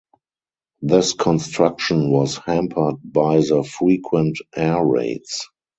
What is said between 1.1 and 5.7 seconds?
construction was hampered by the frequent air raids.